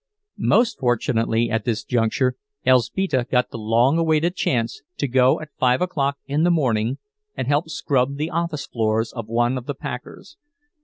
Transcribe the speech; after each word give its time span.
Most 0.39 0.79
fortunately, 0.79 1.51
at 1.51 1.63
this 1.63 1.83
juncture, 1.83 2.35
Elzbieta 2.65 3.27
got 3.29 3.51
the 3.51 3.59
long 3.59 3.99
awaited 3.99 4.35
chance 4.35 4.81
to 4.97 5.07
go 5.07 5.39
at 5.39 5.53
five 5.59 5.79
o'clock 5.79 6.17
in 6.25 6.41
the 6.41 6.49
morning 6.49 6.97
and 7.37 7.47
help 7.47 7.69
scrub 7.69 8.15
the 8.15 8.31
office 8.31 8.65
floors 8.65 9.13
of 9.13 9.27
one 9.27 9.59
of 9.59 9.67
the 9.67 9.75
packers. 9.75 10.37